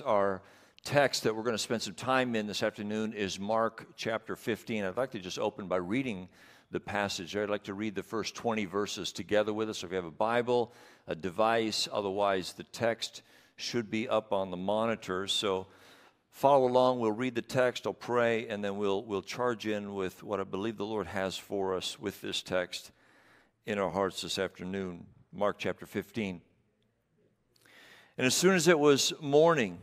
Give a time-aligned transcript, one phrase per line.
[0.00, 0.42] Our
[0.84, 4.84] text that we're going to spend some time in this afternoon is Mark chapter 15.
[4.84, 6.28] I'd like to just open by reading
[6.70, 7.36] the passage.
[7.36, 9.82] I'd like to read the first 20 verses together with us.
[9.82, 10.72] If you have a Bible,
[11.06, 13.22] a device, otherwise, the text
[13.56, 15.32] should be up on the monitors.
[15.32, 15.66] So
[16.30, 17.00] follow along.
[17.00, 20.44] We'll read the text, I'll pray, and then we'll, we'll charge in with what I
[20.44, 22.92] believe the Lord has for us with this text
[23.66, 25.06] in our hearts this afternoon.
[25.32, 26.40] Mark chapter 15.
[28.18, 29.78] And as soon as it was morning,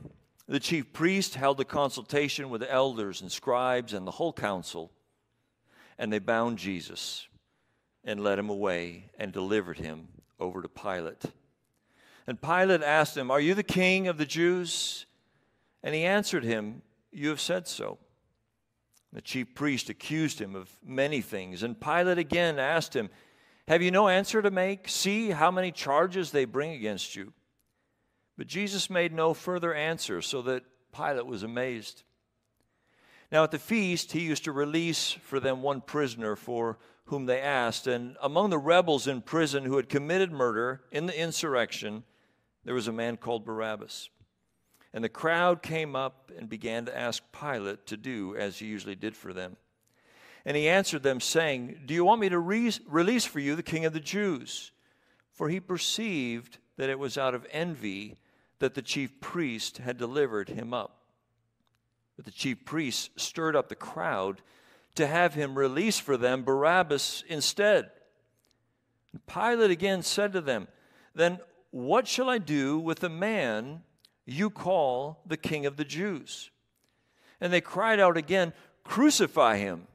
[0.46, 4.92] the chief priest held a consultation with the elders and scribes and the whole council,
[5.98, 7.30] and they bound Jesus
[8.04, 11.24] and led him away and delivered him over to Pilate.
[12.28, 15.06] And Pilate asked him, Are you the king of the Jews?
[15.82, 16.82] And he answered him,
[17.14, 18.00] You have said so.
[19.14, 23.10] The chief priest accused him of many things, and Pilate again asked him,
[23.70, 24.90] Have you no answer to make?
[24.90, 27.32] See how many charges they bring against you.
[28.38, 30.64] But Jesus made no further answer, so that
[30.94, 32.04] Pilate was amazed.
[33.32, 37.42] Now, at the feast, he used to release for them one prisoner for whom they
[37.42, 37.88] asked.
[37.88, 42.04] And among the rebels in prison who had committed murder in the insurrection,
[42.64, 44.10] there was a man called Barabbas.
[44.94, 48.96] And the crowd came up and began to ask Pilate to do as he usually
[48.96, 49.58] did for them.
[50.46, 53.64] And he answered them, saying, Do you want me to re- release for you the
[53.64, 54.72] king of the Jews?
[55.32, 58.16] For he perceived that it was out of envy
[58.66, 60.98] that the chief priest had delivered him up.
[62.16, 64.42] But the chief priests stirred up the crowd
[64.96, 67.92] to have him release for them Barabbas instead.
[69.14, 70.68] And Pilate again said to them,
[71.14, 71.38] Then
[71.70, 73.84] what shall I do with the man
[74.26, 76.50] you call the king of the Jews?
[77.40, 78.52] And they cried out again,
[78.84, 79.86] Crucify him.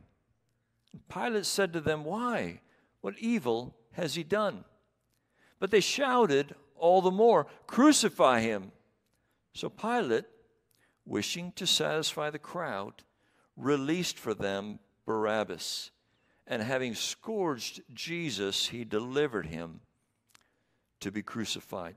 [0.93, 2.61] And Pilate said to them, Why?
[3.01, 4.63] What evil has he done?
[5.59, 8.73] But they shouted all the more, Crucify him.
[9.55, 10.25] So Pilate,
[11.05, 13.05] wishing to satisfy the crowd,
[13.57, 15.91] released for them Barabbas.
[16.47, 19.81] And having scourged Jesus, he delivered him
[21.01, 21.97] to be crucified.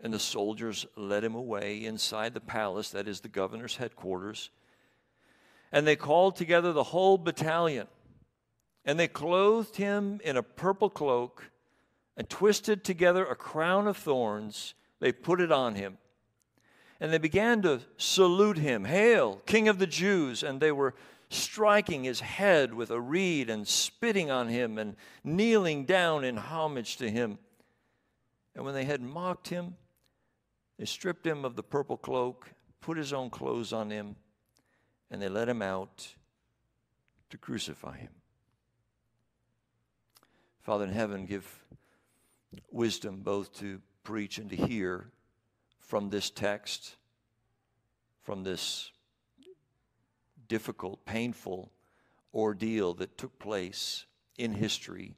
[0.00, 4.50] And the soldiers led him away inside the palace, that is the governor's headquarters.
[5.70, 7.86] And they called together the whole battalion.
[8.84, 11.51] And they clothed him in a purple cloak
[12.16, 14.74] and twisted together a crown of thorns.
[15.00, 15.98] They put it on him.
[17.00, 20.42] And they began to salute him Hail, King of the Jews!
[20.42, 20.94] And they were
[21.30, 26.96] striking his head with a reed and spitting on him and kneeling down in homage
[26.98, 27.38] to him.
[28.54, 29.76] And when they had mocked him,
[30.78, 34.16] they stripped him of the purple cloak, put his own clothes on him,
[35.10, 36.14] and they led him out
[37.30, 38.10] to crucify him.
[40.60, 41.64] Father in heaven, give
[42.72, 45.10] wisdom both to preach and to hear
[45.80, 46.96] from this text,
[48.22, 48.90] from this
[50.48, 51.70] difficult, painful
[52.34, 54.06] ordeal that took place
[54.38, 55.14] in history.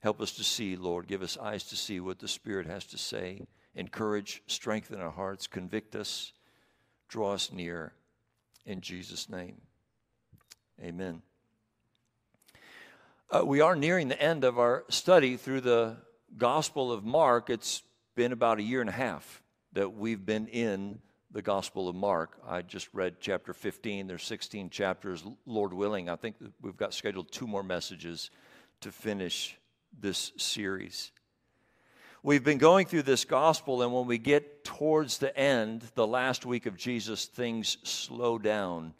[0.00, 1.06] Help us to see, Lord.
[1.06, 3.46] Give us eyes to see what the Spirit has to say.
[3.74, 6.32] Encourage, strengthen our hearts, convict us,
[7.08, 7.92] draw us near.
[8.66, 9.60] In Jesus' name,
[10.82, 11.22] amen.
[13.30, 15.96] Uh, we are nearing the end of our study through the
[16.36, 17.48] Gospel of Mark.
[17.48, 17.82] It's
[18.16, 20.98] been about a year and a half that we've been in
[21.30, 22.38] the Gospel of Mark.
[22.46, 24.06] I just read chapter 15.
[24.06, 26.08] There's 16 chapters, Lord willing.
[26.08, 28.30] I think we've got scheduled two more messages
[28.80, 29.56] to finish
[30.00, 31.12] this series.
[32.22, 36.46] We've been going through this gospel, and when we get towards the end, the last
[36.46, 38.94] week of Jesus, things slow down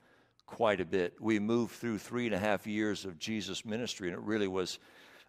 [0.47, 1.15] quite a bit.
[1.21, 4.78] We moved through three and a half years of Jesus' ministry, and it really was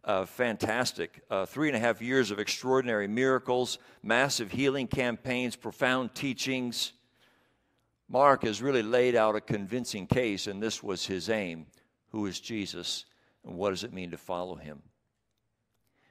[0.06, 1.22] uh, fantastic.
[1.30, 6.94] Uh, three and a half years of extraordinary miracles, massive healing campaigns, profound teachings.
[8.08, 11.66] Mark has really laid out a convincing case, and this was his aim.
[12.12, 13.06] Who is Jesus,
[13.44, 14.84] and what does it mean to follow him?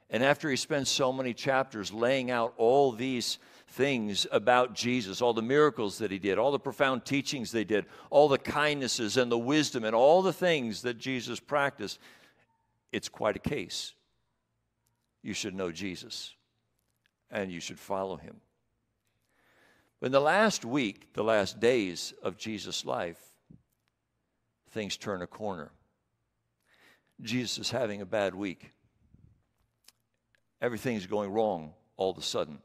[0.09, 3.39] And after he spends so many chapters laying out all these
[3.69, 7.85] things about Jesus, all the miracles that he did, all the profound teachings they did,
[8.09, 11.97] all the kindnesses and the wisdom and all the things that Jesus practiced,
[12.95, 13.93] it's quite a case.
[15.21, 16.33] You should know Jesus
[17.29, 18.37] and you should follow him.
[19.99, 23.19] But in the last week, the last days of Jesus' life,
[24.71, 25.71] things turn a corner.
[27.21, 28.71] Jesus is having a bad week.
[30.61, 32.59] Everything's going wrong all of a sudden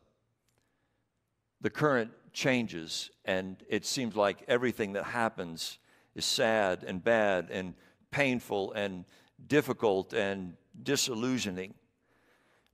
[1.61, 5.79] the current changes, and it seems like everything that happens
[6.15, 7.75] is sad and bad and
[8.11, 9.05] painful and
[9.47, 11.75] difficult and disillusioning.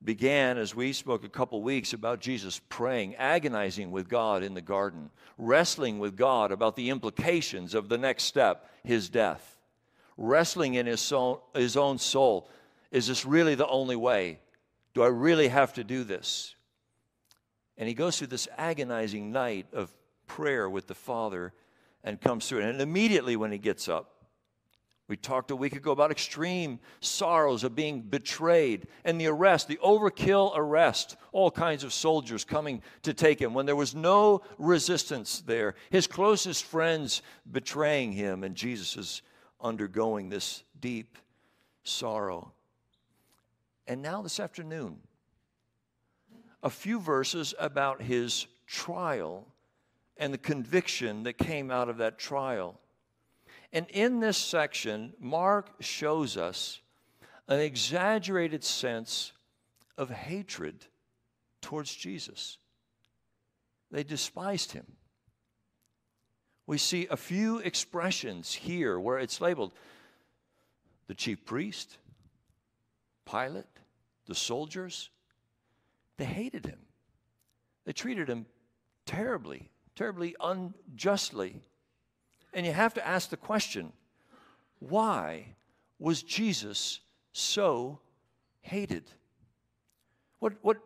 [0.03, 4.61] began as we spoke a couple weeks about Jesus praying, agonizing with God in the
[4.61, 9.57] garden, wrestling with God about the implications of the next step, his death,
[10.15, 12.49] wrestling in his, soul, his own soul.
[12.91, 14.39] Is this really the only way?
[14.93, 16.55] Do I really have to do this?
[17.77, 19.93] And he goes through this agonizing night of
[20.25, 21.53] prayer with the Father
[22.03, 22.69] and comes through it.
[22.69, 24.16] And immediately when he gets up,
[25.07, 29.79] we talked a week ago about extreme sorrows of being betrayed and the arrest, the
[29.83, 35.41] overkill arrest, all kinds of soldiers coming to take him when there was no resistance
[35.41, 35.75] there.
[35.89, 39.21] His closest friends betraying him, and Jesus is
[39.61, 41.17] undergoing this deep
[41.83, 42.51] sorrow.
[43.87, 44.97] And now, this afternoon,
[46.61, 49.47] a few verses about his trial
[50.17, 52.77] and the conviction that came out of that trial.
[53.73, 56.79] And in this section, Mark shows us
[57.47, 59.33] an exaggerated sense
[59.97, 60.85] of hatred
[61.61, 62.57] towards Jesus.
[63.91, 64.85] They despised him.
[66.65, 69.73] We see a few expressions here where it's labeled
[71.07, 71.97] the chief priest,
[73.25, 73.65] Pilate,
[74.25, 75.09] the soldiers.
[76.17, 76.79] They hated him.
[77.85, 78.45] They treated him
[79.05, 81.61] terribly, terribly unjustly.
[82.57, 83.93] And you have to ask the question
[84.79, 85.53] why
[85.99, 87.01] was Jesus
[87.31, 87.99] so
[88.61, 89.03] hated?
[90.39, 90.77] What, what,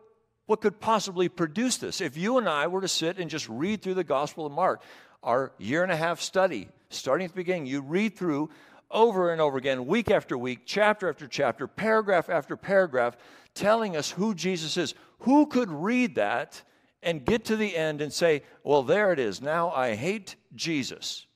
[0.44, 2.02] what could possibly produce this?
[2.02, 4.82] If you and I were to sit and just read through the Gospel of Mark,
[5.22, 8.50] our year and a half study, starting at the beginning, you read through
[8.90, 13.16] over and over again, week after week, chapter after chapter, paragraph after paragraph,
[13.54, 14.94] telling us who Jesus is.
[15.20, 16.60] Who could read that
[17.02, 19.40] and get to the end and say, Well, there it is.
[19.40, 21.26] Now I hate Jesus?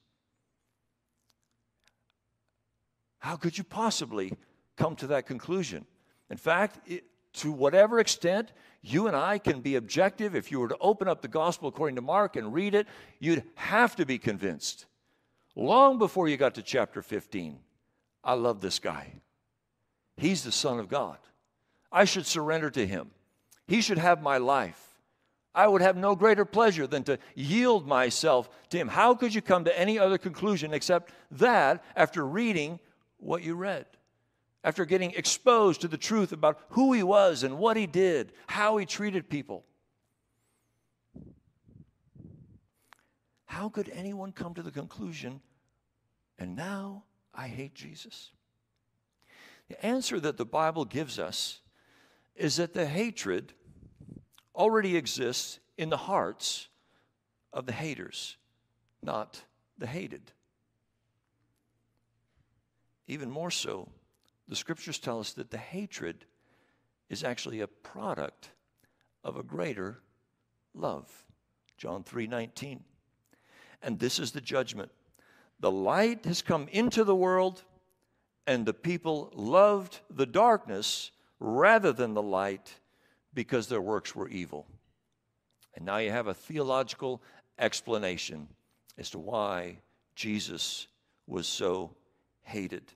[3.26, 4.32] How could you possibly
[4.76, 5.84] come to that conclusion?
[6.31, 7.02] In fact, it,
[7.32, 8.52] to whatever extent
[8.82, 11.96] you and I can be objective, if you were to open up the gospel according
[11.96, 12.87] to Mark and read it,
[13.19, 14.87] you'd have to be convinced.
[15.56, 17.58] Long before you got to chapter 15,
[18.23, 19.14] I love this guy.
[20.17, 21.19] He's the Son of God.
[21.90, 23.11] I should surrender to him.
[23.67, 24.81] He should have my life.
[25.52, 28.87] I would have no greater pleasure than to yield myself to him.
[28.87, 32.78] How could you come to any other conclusion except that after reading
[33.18, 33.86] what you read.
[34.64, 38.76] After getting exposed to the truth about who he was and what he did, how
[38.76, 39.64] he treated people.
[43.44, 45.40] How could anyone come to the conclusion,
[46.38, 48.32] and now I hate Jesus?
[49.68, 51.60] The answer that the Bible gives us
[52.34, 53.52] is that the hatred
[54.54, 56.68] already exists in the hearts
[57.52, 58.36] of the haters,
[59.02, 59.42] not
[59.78, 60.32] the hated.
[63.06, 63.88] Even more so,
[64.49, 66.25] the scriptures tell us that the hatred
[67.08, 68.50] is actually a product
[69.23, 70.00] of a greater
[70.75, 71.25] love.
[71.76, 72.85] John 3:19.
[73.82, 74.91] And this is the judgment.
[75.61, 77.64] The light has come into the world,
[78.47, 82.81] and the people loved the darkness rather than the light
[83.32, 84.67] because their works were evil.
[85.75, 87.23] And now you have a theological
[87.59, 88.49] explanation
[88.97, 89.82] as to why
[90.14, 90.88] Jesus
[91.26, 91.94] was so
[92.46, 92.93] hated.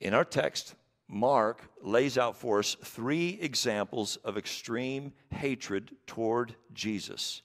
[0.00, 0.74] In our text,
[1.06, 7.42] Mark lays out for us three examples of extreme hatred toward Jesus.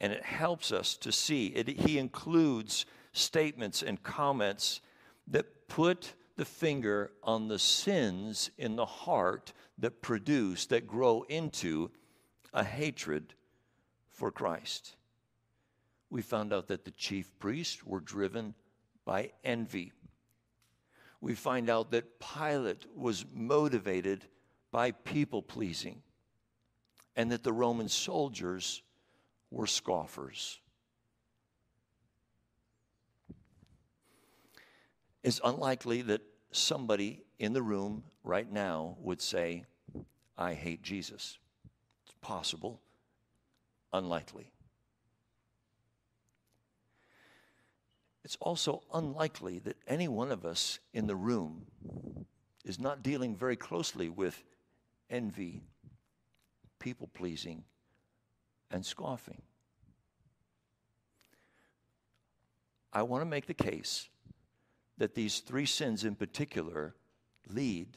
[0.00, 4.80] And it helps us to see, it, he includes statements and comments
[5.26, 11.90] that put the finger on the sins in the heart that produce, that grow into
[12.52, 13.34] a hatred
[14.10, 14.96] for Christ.
[16.10, 18.54] We found out that the chief priests were driven
[19.04, 19.92] by envy.
[21.20, 24.24] We find out that Pilate was motivated
[24.70, 26.02] by people pleasing
[27.16, 28.82] and that the Roman soldiers
[29.50, 30.60] were scoffers.
[35.22, 39.64] It's unlikely that somebody in the room right now would say,
[40.38, 41.38] I hate Jesus.
[42.06, 42.80] It's possible,
[43.92, 44.50] unlikely.
[48.24, 51.66] It's also unlikely that any one of us in the room
[52.64, 54.42] is not dealing very closely with
[55.08, 55.62] envy,
[56.78, 57.64] people pleasing,
[58.70, 59.40] and scoffing.
[62.92, 64.08] I want to make the case
[64.98, 66.94] that these three sins in particular
[67.48, 67.96] lead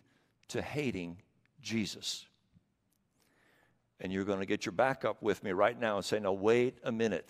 [0.49, 1.17] to hating
[1.61, 2.25] Jesus.
[3.99, 6.31] And you're going to get your back up with me right now and say, now,
[6.31, 7.29] wait a minute.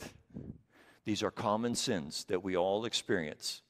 [1.05, 3.61] These are common sins that we all experience.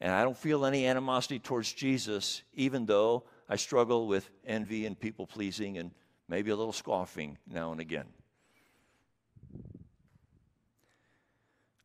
[0.00, 4.98] And I don't feel any animosity towards Jesus, even though I struggle with envy and
[4.98, 5.92] people pleasing and
[6.28, 8.06] maybe a little scoffing now and again.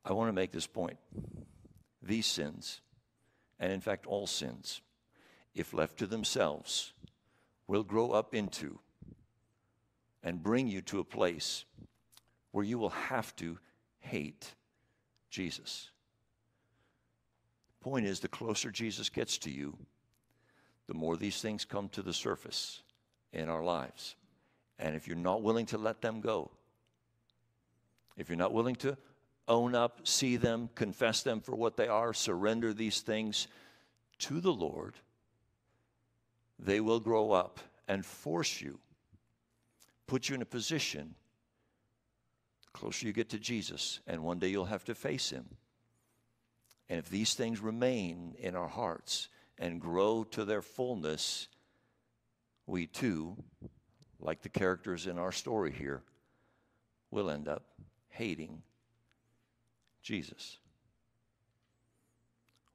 [0.04, 0.98] I want to make this point.
[2.02, 2.82] These sins,
[3.60, 4.82] and in fact, all sins,
[5.54, 6.94] if left to themselves,
[7.68, 8.80] will grow up into
[10.24, 11.66] and bring you to a place
[12.52, 13.60] where you will have to
[14.10, 14.54] hate
[15.30, 15.92] Jesus.
[17.82, 19.78] Point is, the closer Jesus gets to you,
[20.88, 22.82] the more these things come to the surface
[23.32, 24.16] in our lives.
[24.80, 26.51] And if you're not willing to let them go,
[28.18, 28.98] if you're not willing to
[29.48, 33.48] own up, see them, confess them for what they are, surrender these things
[34.20, 34.96] to the Lord,
[36.58, 38.80] they will grow up and force you,
[40.06, 41.16] put you in a position.
[42.80, 45.46] Closer you get to Jesus, and one day you'll have to face him.
[46.88, 51.50] And if these things remain in our hearts and grow to their fullness,
[52.66, 53.36] we too,
[54.20, 56.04] like the characters in our story here,
[57.12, 57.66] will end up
[58.08, 58.62] hating
[60.02, 60.58] Jesus.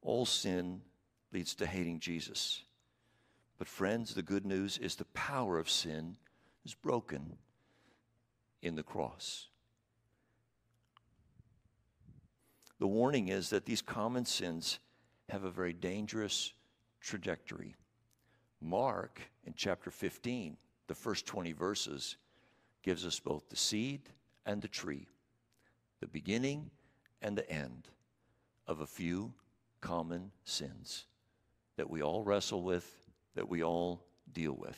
[0.01, 0.81] All sin
[1.33, 2.61] leads to hating Jesus.
[3.57, 6.17] But, friends, the good news is the power of sin
[6.63, 7.37] is broken
[8.61, 9.47] in the cross.
[12.85, 14.77] The warning is that these common sins
[15.29, 16.53] have a very dangerous
[17.01, 17.75] trajectory.
[18.61, 22.17] Mark, in chapter 15, the first 20 verses,
[22.83, 24.01] gives us both the seed
[24.45, 25.07] and the tree,
[25.99, 26.69] the beginning
[27.23, 27.87] and the end
[28.67, 29.33] of a few
[29.81, 31.07] common sins
[31.77, 34.77] that we all wrestle with, that we all deal with.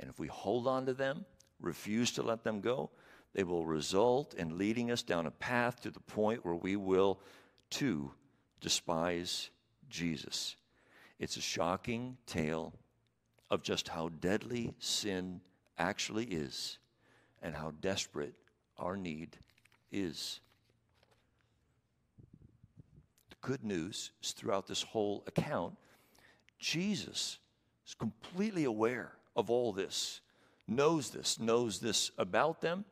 [0.00, 1.24] And if we hold on to them,
[1.60, 2.90] refuse to let them go,
[3.36, 7.20] they will result in leading us down a path to the point where we will,
[7.68, 8.10] too,
[8.62, 9.50] despise
[9.90, 10.56] Jesus.
[11.18, 12.72] It's a shocking tale
[13.50, 15.42] of just how deadly sin
[15.76, 16.78] actually is
[17.42, 18.32] and how desperate
[18.78, 19.36] our need
[19.92, 20.40] is.
[23.28, 25.76] The good news is throughout this whole account,
[26.58, 27.38] Jesus
[27.86, 30.22] is completely aware of all this,
[30.66, 32.86] knows this, knows this about them,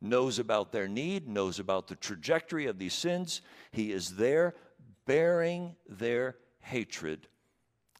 [0.00, 3.42] knows about their need, knows about the trajectory of these sins.
[3.72, 4.54] He is there
[5.06, 7.26] bearing their hatred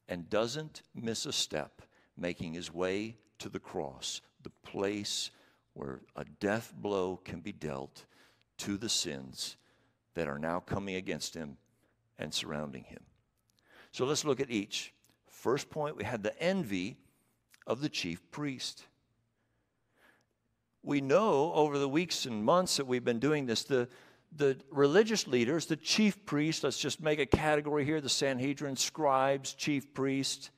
[0.08, 1.82] and doesn't miss a step,
[2.16, 5.30] making his way to the cross, the place
[5.74, 8.04] where a death blow can be dealt
[8.58, 9.56] to the sins
[10.14, 11.56] that are now coming against him
[12.18, 13.02] and surrounding him.
[13.92, 14.92] So let's look at each.
[15.28, 16.96] First point, we had the envy
[17.66, 18.84] of the chief priest.
[20.88, 23.88] We know over the weeks and months that we've been doing this, the,
[24.34, 29.52] the religious leaders, the chief priests, let's just make a category here the Sanhedrin, scribes,
[29.52, 30.50] chief priests,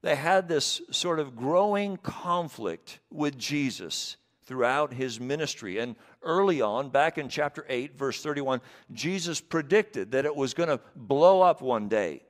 [0.00, 4.16] they had this sort of growing conflict with Jesus
[4.46, 5.76] throughout his ministry.
[5.76, 8.62] And early on, back in chapter 8, verse 31,
[8.94, 12.22] Jesus predicted that it was going to blow up one day.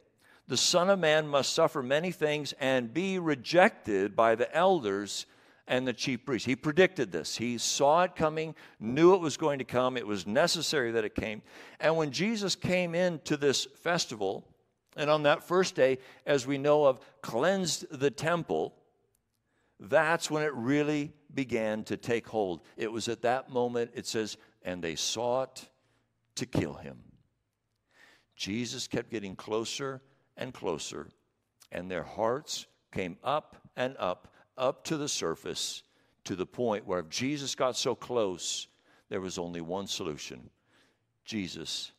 [0.48, 5.26] The Son of Man must suffer many things and be rejected by the elders
[5.68, 6.46] and the chief priests.
[6.46, 7.36] He predicted this.
[7.36, 9.96] He saw it coming, knew it was going to come.
[9.96, 11.42] It was necessary that it came.
[11.80, 14.48] And when Jesus came into this festival,
[14.96, 18.74] and on that first day, as we know of, cleansed the temple,
[19.78, 22.60] that's when it really began to take hold.
[22.76, 25.68] It was at that moment, it says, and they sought
[26.36, 26.98] to kill him.
[28.36, 30.02] Jesus kept getting closer
[30.36, 31.08] and closer,
[31.70, 35.82] and their hearts came up and up up to the surface
[36.24, 38.68] to the point where if Jesus got so close,
[39.08, 40.50] there was only one solution
[41.24, 41.92] Jesus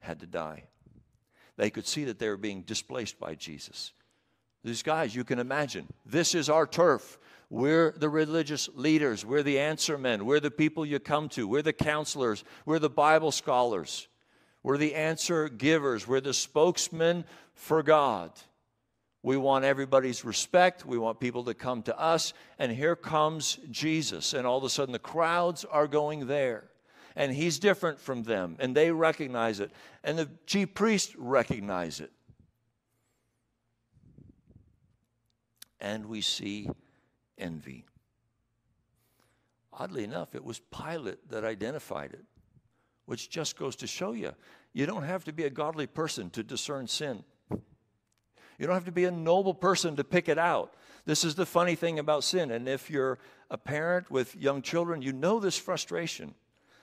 [0.00, 0.64] had to die.
[1.56, 3.92] They could see that they were being displaced by Jesus.
[4.64, 7.18] These guys, you can imagine, this is our turf.
[7.48, 9.24] We're the religious leaders.
[9.24, 10.24] We're the answer men.
[10.24, 11.48] We're the people you come to.
[11.48, 12.44] We're the counselors.
[12.64, 14.08] We're the Bible scholars.
[14.62, 16.06] We're the answer givers.
[16.06, 18.32] We're the spokesmen for God.
[19.22, 20.86] We want everybody's respect.
[20.86, 22.32] We want people to come to us.
[22.58, 24.32] And here comes Jesus.
[24.32, 26.64] And all of a sudden, the crowds are going there.
[27.16, 28.56] And he's different from them.
[28.60, 29.72] And they recognize it.
[30.02, 32.12] And the chief priests recognize it.
[35.80, 36.70] And we see
[37.36, 37.84] envy.
[39.72, 42.24] Oddly enough, it was Pilate that identified it,
[43.06, 44.32] which just goes to show you
[44.72, 47.24] you don't have to be a godly person to discern sin.
[48.60, 50.74] You don't have to be a noble person to pick it out.
[51.06, 52.50] This is the funny thing about sin.
[52.50, 53.18] And if you're
[53.50, 56.34] a parent with young children, you know this frustration.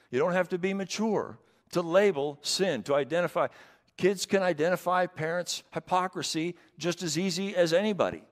[0.10, 1.38] You don't have to be mature
[1.74, 3.48] to label sin, to identify.
[3.96, 8.24] Kids can identify parents' hypocrisy just as easy as anybody.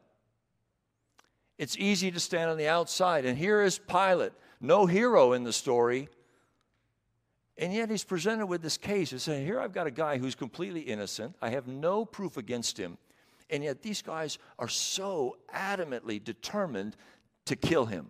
[1.59, 3.25] It's easy to stand on the outside.
[3.25, 6.09] And here is Pilate, no hero in the story.
[7.59, 9.11] And yet he's presented with this case.
[9.11, 11.35] He's saying, Here I've got a guy who's completely innocent.
[11.43, 12.97] I have no proof against him.
[13.49, 16.95] And yet these guys are so adamantly determined
[17.45, 18.09] to kill him.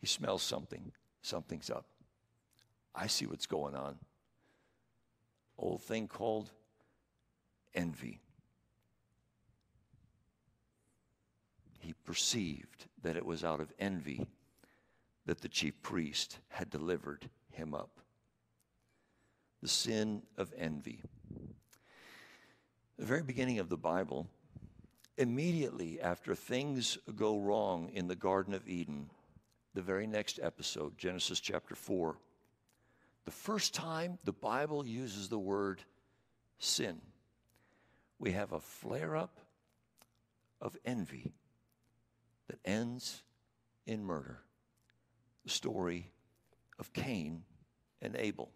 [0.00, 0.92] He smells something.
[1.22, 1.86] Something's up.
[2.94, 3.96] I see what's going on.
[5.58, 6.50] Old thing called
[7.74, 8.20] envy.
[11.78, 14.26] He perceived that it was out of envy
[15.26, 18.00] that the chief priest had delivered him up.
[19.62, 21.02] The sin of envy.
[22.98, 24.26] The very beginning of the Bible,
[25.18, 29.10] immediately after things go wrong in the Garden of Eden,
[29.74, 32.16] the very next episode, Genesis chapter 4,
[33.26, 35.82] the first time the Bible uses the word
[36.58, 37.02] sin,
[38.18, 39.40] we have a flare up
[40.62, 41.34] of envy
[42.48, 43.22] that ends
[43.84, 44.40] in murder.
[45.44, 46.12] The story
[46.78, 47.42] of Cain
[48.00, 48.48] and Abel.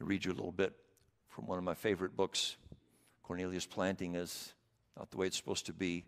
[0.00, 0.74] I read you a little bit
[1.34, 2.56] from one of my favorite books.
[3.24, 4.54] Cornelius Plantinga is
[4.96, 6.04] not the way it's supposed to be.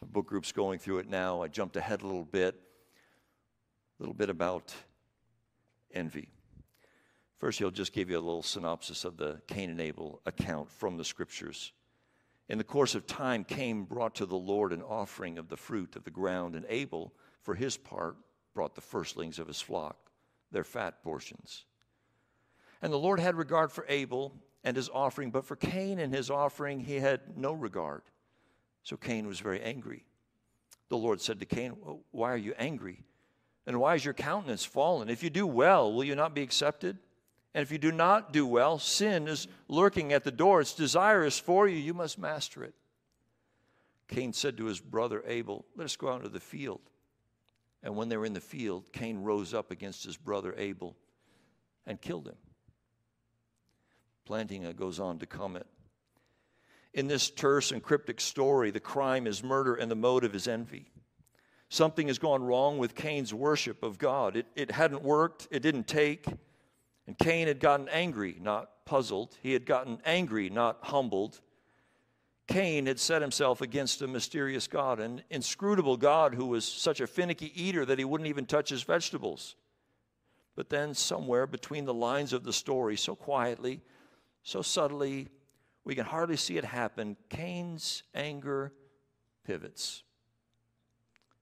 [0.00, 1.42] The book group's going through it now.
[1.42, 2.54] I jumped ahead a little bit.
[2.54, 4.74] A little bit about
[5.92, 6.30] envy.
[7.36, 10.96] First, he'll just give you a little synopsis of the Cain and Abel account from
[10.96, 11.72] the scriptures.
[12.48, 15.96] In the course of time, Cain brought to the Lord an offering of the fruit
[15.96, 17.12] of the ground, and Abel,
[17.42, 18.16] for his part,
[18.54, 20.10] brought the firstlings of his flock,
[20.50, 21.66] their fat portions.
[22.80, 24.32] And the Lord had regard for Abel
[24.64, 28.02] and his offering, but for Cain and his offering he had no regard.
[28.82, 30.04] So Cain was very angry.
[30.88, 31.72] The Lord said to Cain,
[32.10, 33.04] Why are you angry?
[33.66, 35.08] And why is your countenance fallen?
[35.08, 36.98] If you do well, will you not be accepted?
[37.54, 40.60] And if you do not do well, sin is lurking at the door.
[40.60, 41.76] Its desire is for you.
[41.76, 42.74] You must master it.
[44.08, 46.80] Cain said to his brother Abel, Let us go out into the field.
[47.82, 50.96] And when they were in the field, Cain rose up against his brother Abel
[51.86, 52.36] and killed him.
[54.28, 55.66] Plantinga goes on to comment
[56.94, 60.90] In this terse and cryptic story, the crime is murder and the motive is envy.
[61.68, 64.36] Something has gone wrong with Cain's worship of God.
[64.36, 66.26] It, it hadn't worked, it didn't take.
[67.06, 69.36] And Cain had gotten angry, not puzzled.
[69.42, 71.40] He had gotten angry, not humbled.
[72.46, 77.06] Cain had set himself against a mysterious God, an inscrutable God who was such a
[77.06, 79.56] finicky eater that he wouldn't even touch his vegetables.
[80.54, 83.80] But then, somewhere between the lines of the story, so quietly,
[84.42, 85.28] so subtly,
[85.84, 88.72] we can hardly see it happen, Cain's anger
[89.44, 90.02] pivots.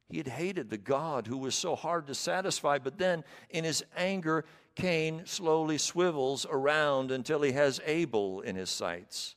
[0.09, 3.85] He had hated the God who was so hard to satisfy, but then in his
[3.97, 9.37] anger, Cain slowly swivels around until he has Abel in his sights.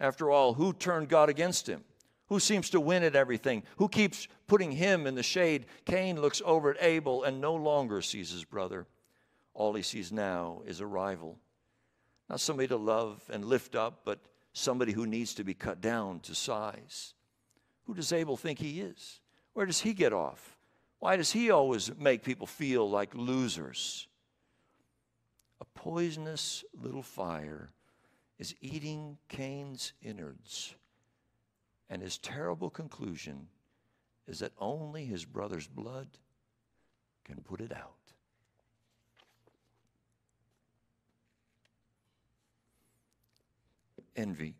[0.00, 1.84] After all, who turned God against him?
[2.28, 3.62] Who seems to win at everything?
[3.76, 5.66] Who keeps putting him in the shade?
[5.86, 8.86] Cain looks over at Abel and no longer sees his brother.
[9.54, 11.38] All he sees now is a rival.
[12.28, 14.18] Not somebody to love and lift up, but
[14.52, 17.14] somebody who needs to be cut down to size.
[17.86, 19.20] Who does Abel think he is?
[19.54, 20.56] Where does he get off?
[20.98, 24.08] Why does he always make people feel like losers?
[25.60, 27.70] A poisonous little fire
[28.38, 30.74] is eating Cain's innards.
[31.90, 33.48] And his terrible conclusion
[34.26, 36.08] is that only his brother's blood
[37.24, 37.97] can put it out.
[44.18, 44.56] Envy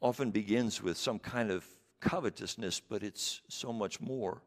[0.00, 1.66] often begins with some kind of
[2.00, 4.40] covetousness, but it's so much more.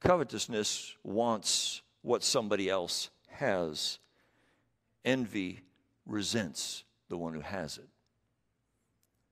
[0.00, 4.00] Covetousness wants what somebody else has.
[5.04, 5.60] Envy
[6.04, 7.88] resents the one who has it.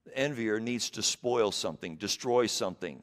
[0.05, 3.03] The envier needs to spoil something, destroy something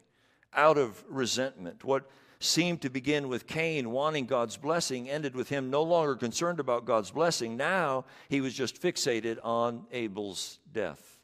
[0.53, 1.83] out of resentment.
[1.83, 2.09] What
[2.43, 6.85] seemed to begin with Cain wanting God's blessing ended with him no longer concerned about
[6.85, 7.55] God's blessing.
[7.55, 11.21] Now he was just fixated on Abel's death.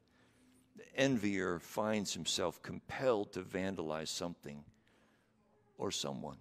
[0.77, 4.63] The envier finds himself compelled to vandalize something
[5.77, 6.38] or someone.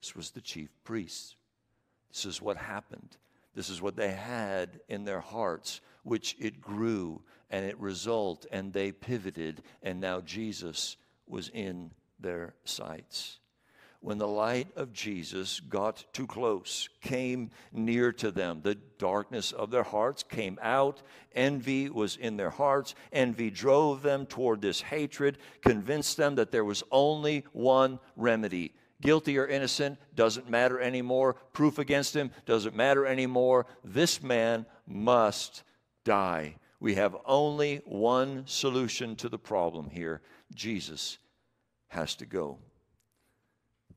[0.00, 1.36] This was the chief priests.
[2.12, 3.16] This is what happened.
[3.54, 8.72] This is what they had in their hearts, which it grew and it resulted, and
[8.72, 13.38] they pivoted, and now Jesus was in their sights.
[14.00, 19.70] When the light of Jesus got too close, came near to them, the darkness of
[19.70, 21.00] their hearts came out.
[21.34, 22.94] Envy was in their hearts.
[23.12, 29.38] Envy drove them toward this hatred, convinced them that there was only one remedy guilty
[29.38, 31.34] or innocent doesn't matter anymore.
[31.52, 33.66] Proof against him doesn't matter anymore.
[33.84, 35.62] This man must
[36.04, 36.56] die.
[36.80, 40.22] We have only one solution to the problem here
[40.54, 41.18] Jesus
[41.88, 42.58] has to go.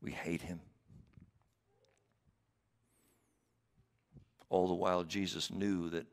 [0.02, 0.60] We hate him.
[4.50, 6.06] All the while, Jesus knew that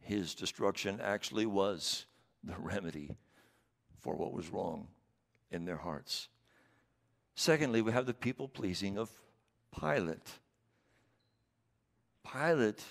[0.00, 2.06] his destruction actually was
[2.42, 3.16] the remedy
[4.00, 4.88] for what was wrong
[5.50, 6.28] in their hearts.
[7.34, 9.10] Secondly, we have the people pleasing of
[9.78, 10.38] Pilate.
[12.30, 12.82] Pilate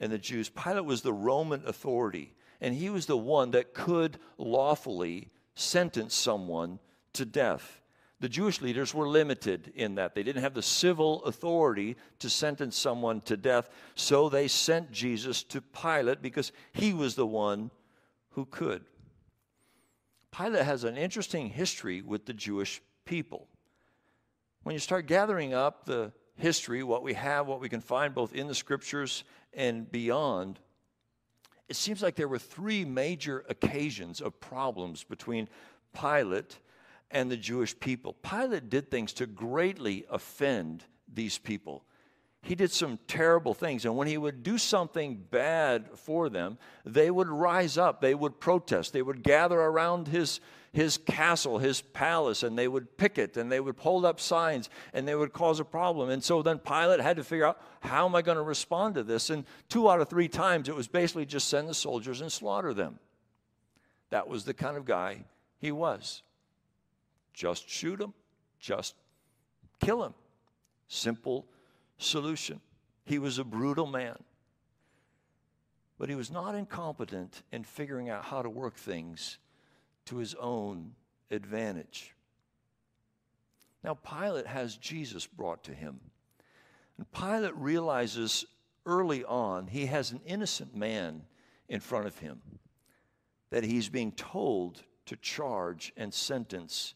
[0.00, 4.18] and the Jews, Pilate was the Roman authority, and he was the one that could
[4.38, 6.78] lawfully sentence someone
[7.12, 7.80] to death.
[8.20, 10.14] The Jewish leaders were limited in that.
[10.14, 15.42] They didn't have the civil authority to sentence someone to death, so they sent Jesus
[15.44, 17.70] to Pilate because he was the one
[18.30, 18.84] who could.
[20.36, 23.48] Pilate has an interesting history with the Jewish people.
[24.62, 28.34] When you start gathering up the history, what we have, what we can find both
[28.34, 30.60] in the scriptures and beyond,
[31.70, 35.48] it seems like there were three major occasions of problems between
[35.94, 36.58] Pilate
[37.12, 38.14] and the Jewish people.
[38.14, 41.84] Pilate did things to greatly offend these people.
[42.42, 47.08] He did some terrible things, and when he would do something bad for them, they
[47.08, 50.40] would rise up, they would protest, they would gather around his
[50.72, 55.06] his castle, his palace, and they would picket and they would hold up signs and
[55.06, 56.10] they would cause a problem.
[56.10, 59.02] And so then Pilate had to figure out how am I going to respond to
[59.02, 59.30] this?
[59.30, 62.72] And two out of three times it was basically just send the soldiers and slaughter
[62.72, 62.98] them.
[64.10, 65.24] That was the kind of guy
[65.58, 66.22] he was.
[67.32, 68.14] Just shoot him,
[68.60, 68.94] just
[69.80, 70.14] kill him.
[70.86, 71.46] Simple
[71.98, 72.60] solution.
[73.04, 74.16] He was a brutal man.
[75.98, 79.38] But he was not incompetent in figuring out how to work things
[80.06, 80.92] to his own
[81.30, 82.14] advantage.
[83.82, 86.00] Now, Pilate has Jesus brought to him.
[86.98, 88.44] And Pilate realizes
[88.84, 91.22] early on he has an innocent man
[91.68, 92.40] in front of him
[93.50, 96.94] that he's being told to charge and sentence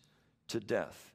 [0.49, 1.13] to death.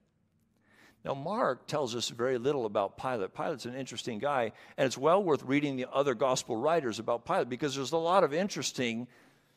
[1.05, 3.33] Now, Mark tells us very little about Pilate.
[3.33, 7.47] Pilate's an interesting guy, and it's well worth reading the other gospel writers about Pilate
[7.47, 9.07] because there's a lot of interesting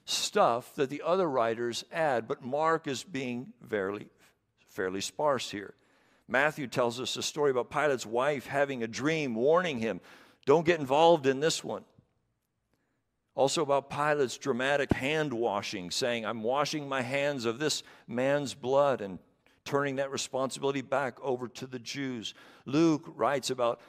[0.05, 4.09] stuff that the other writers add, but Mark is being fairly,
[4.69, 5.75] fairly sparse here.
[6.29, 10.01] Matthew tells us a story about Pilate's wife having a dream warning him,
[10.47, 11.85] don't get involved in this one.
[13.35, 19.01] Also, about Pilate's dramatic hand washing, saying, I'm washing my hands of this man's blood
[19.01, 19.19] and
[19.65, 22.35] turning that responsibility back over to the Jews.
[22.67, 23.81] Luke writes about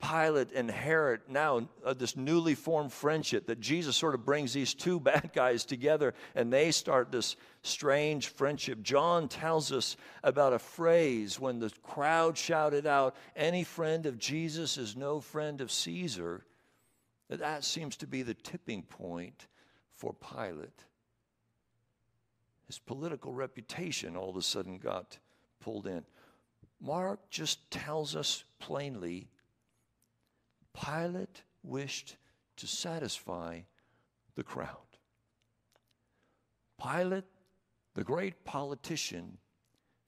[0.00, 4.72] Pilate and Herod now uh, this newly formed friendship that Jesus sort of brings these
[4.72, 8.82] two bad guys together and they start this strange friendship.
[8.82, 14.78] John tells us about a phrase when the crowd shouted out, Any friend of Jesus
[14.78, 16.44] is no friend of Caesar.
[17.28, 19.48] That, that seems to be the tipping point
[19.96, 20.84] for Pilate.
[22.66, 25.18] His political reputation all of a sudden got
[25.60, 26.04] pulled in.
[26.80, 29.28] Mark just tells us plainly
[30.84, 32.16] Pilate wished
[32.56, 33.60] to satisfy
[34.34, 34.76] the crowd.
[36.80, 37.24] Pilate,
[37.94, 39.38] the great politician,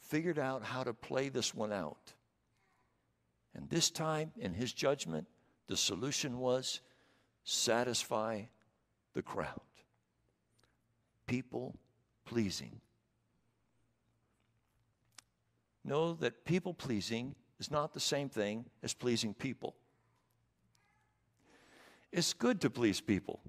[0.01, 2.15] figured out how to play this one out.
[3.55, 5.27] And this time, in his judgment,
[5.67, 6.81] the solution was
[7.45, 8.43] satisfy
[9.15, 9.61] the crowd.
[11.27, 11.77] People
[12.25, 12.81] pleasing.
[15.85, 19.75] Know that people pleasing is not the same thing as pleasing people.
[22.12, 23.40] It's good to please people.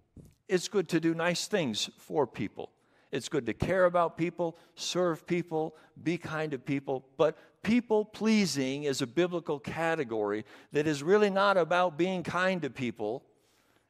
[0.48, 2.72] It's good to do nice things for people.
[3.12, 7.06] It's good to care about people, serve people, be kind to people.
[7.18, 12.70] But people pleasing is a biblical category that is really not about being kind to
[12.70, 13.24] people.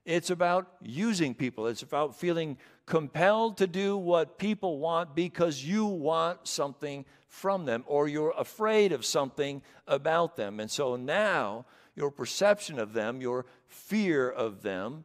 [0.06, 1.68] It's about using people.
[1.68, 2.58] It's about feeling
[2.88, 8.92] compelled to do what people want because you want something from them or you're afraid
[8.92, 10.60] of something about them.
[10.60, 11.66] And so now
[12.02, 15.04] your perception of them, your fear of them,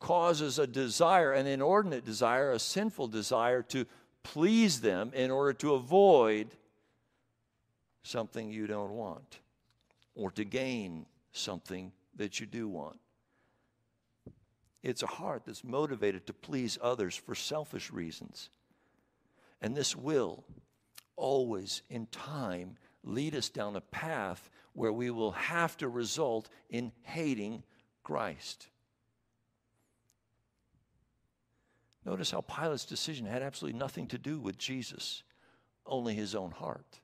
[0.00, 3.84] causes a desire, an inordinate desire, a sinful desire to
[4.22, 6.56] please them in order to avoid
[8.02, 9.40] something you don't want
[10.14, 12.98] or to gain something that you do want.
[14.82, 18.48] It's a heart that's motivated to please others for selfish reasons.
[19.60, 20.44] And this will
[21.16, 24.48] always, in time, lead us down a path
[24.80, 27.62] where we will have to result in hating
[28.02, 28.68] Christ.
[32.06, 35.22] Notice how Pilate's decision had absolutely nothing to do with Jesus,
[35.84, 37.00] only his own heart.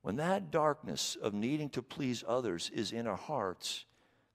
[0.00, 3.84] When that darkness of needing to please others is in our hearts,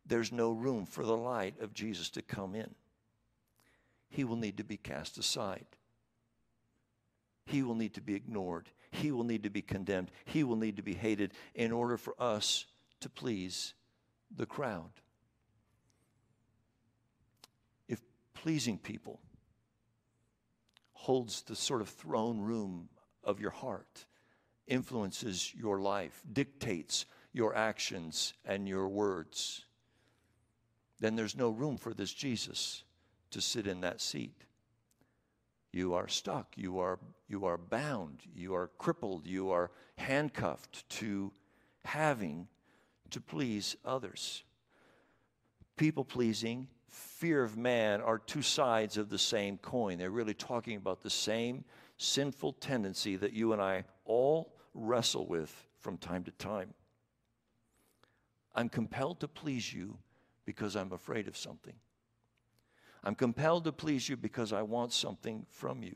[0.06, 2.76] there's no room for the light of Jesus to come in.
[4.08, 5.66] he will need to be cast aside.
[7.48, 8.70] He will need to be ignored.
[8.98, 10.12] He will need to be condemned.
[10.26, 12.66] He will need to be hated in order for us
[13.02, 13.74] to please
[14.36, 14.90] the crowd.
[17.88, 18.02] If
[18.34, 19.20] pleasing people
[20.94, 22.90] holds the sort of throne room
[23.24, 24.06] of your heart,
[24.68, 29.66] influences your life, dictates your actions and your words,
[31.00, 32.84] then there's no room for this Jesus
[33.30, 34.47] to sit in that seat.
[35.72, 41.32] You are stuck, you are, you are bound, you are crippled, you are handcuffed to
[41.84, 42.48] having
[43.12, 44.44] to please others.
[45.76, 49.98] People pleasing, fear of man are two sides of the same coin.
[49.98, 51.64] They're really talking about the same
[51.98, 56.74] sinful tendency that you and I all wrestle with from time to time.
[58.56, 59.98] I'm compelled to please you
[60.46, 61.76] because I'm afraid of something.
[63.04, 65.96] I'm compelled to please you because I want something from you.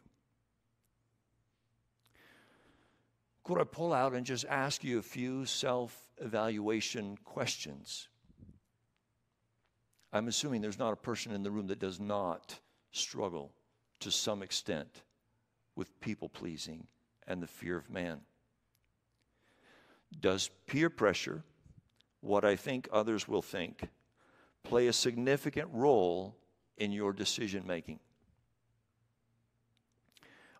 [3.44, 8.08] Could I pull out and just ask you a few self evaluation questions?
[10.14, 12.60] I'm assuming there's not a person in the room that does not
[12.92, 13.52] struggle
[14.02, 15.04] to some extent
[15.76, 16.86] with people pleasing
[17.28, 18.20] and the fear of man.
[20.20, 21.44] Does peer pressure,
[22.20, 23.88] what I think others will think,
[24.64, 26.36] play a significant role
[26.82, 28.00] in your decision making?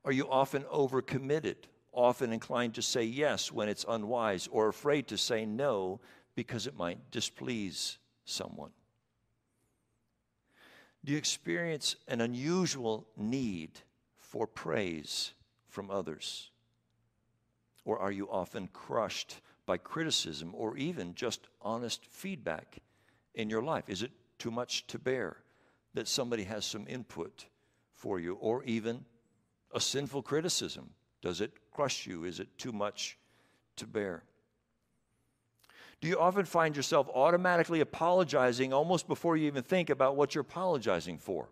[0.06, 1.56] Are you often overcommitted,
[1.92, 6.00] often inclined to say yes when it's unwise, or afraid to say no
[6.36, 8.70] because it might displease someone?
[11.04, 13.80] Do you experience an unusual need
[14.16, 15.32] for praise
[15.70, 16.52] from others?
[17.84, 22.78] Or are you often crushed by criticism or even just honest feedback
[23.34, 23.86] in your life?
[23.90, 25.38] Is it too much to bear
[25.94, 27.46] that somebody has some input
[27.94, 29.06] for you or even
[29.74, 30.92] a sinful criticism?
[31.22, 32.24] Does it crush you?
[32.24, 33.18] Is it too much
[33.78, 34.24] to bear?
[36.02, 40.42] Do you often find yourself automatically apologizing almost before you even think about what you're
[40.42, 41.48] apologizing for?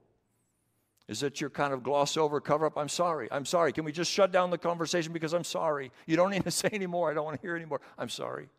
[1.07, 2.77] Is it your kind of gloss over, cover up?
[2.77, 3.27] I'm sorry.
[3.31, 3.71] I'm sorry.
[3.73, 5.91] Can we just shut down the conversation because I'm sorry?
[6.07, 7.11] You don't need to say anymore.
[7.11, 7.81] I don't want to hear anymore.
[7.97, 8.49] I'm sorry.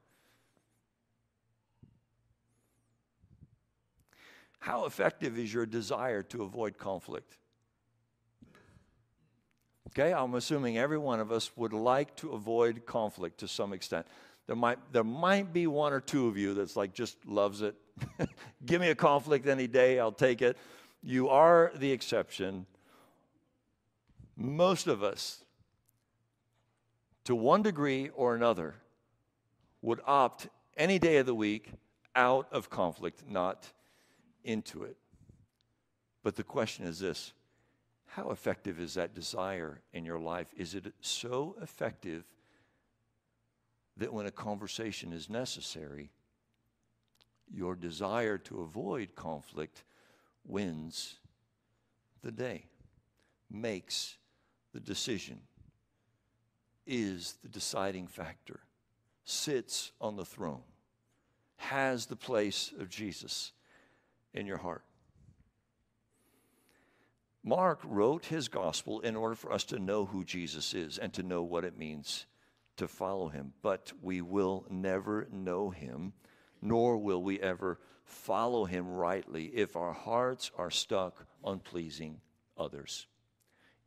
[4.60, 7.38] How effective is your desire to avoid conflict?
[9.88, 14.06] Okay, I'm assuming every one of us would like to avoid conflict to some extent.
[14.46, 17.74] There might, there might be one or two of you that's like just loves it.
[18.66, 20.56] Give me a conflict any day, I'll take it.
[21.02, 22.66] You are the exception.
[24.36, 25.42] Most of us,
[27.24, 28.74] to one degree or another,
[29.82, 31.72] would opt any day of the week
[32.14, 33.72] out of conflict, not
[34.44, 34.96] into it.
[36.22, 37.32] But the question is this
[38.06, 40.48] how effective is that desire in your life?
[40.56, 42.24] Is it so effective
[43.96, 46.10] that when a conversation is necessary,
[47.52, 49.84] your desire to avoid conflict
[50.44, 51.18] wins
[52.22, 52.64] the day,
[53.48, 54.16] makes
[54.72, 55.40] the decision,
[56.86, 58.60] is the deciding factor,
[59.24, 60.62] sits on the throne,
[61.56, 63.52] has the place of Jesus
[64.34, 64.84] in your heart.
[67.42, 71.22] Mark wrote his gospel in order for us to know who Jesus is and to
[71.22, 72.26] know what it means
[72.76, 73.52] to follow him.
[73.62, 76.12] But we will never know him,
[76.60, 82.20] nor will we ever follow him rightly if our hearts are stuck on pleasing
[82.58, 83.06] others.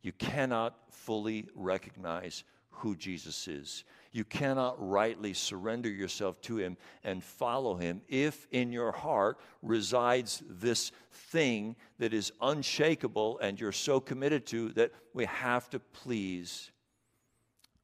[0.02, 3.84] You cannot fully recognize who Jesus is.
[4.14, 10.40] You cannot rightly surrender yourself to him and follow him if in your heart resides
[10.48, 16.70] this thing that is unshakable and you're so committed to that we have to please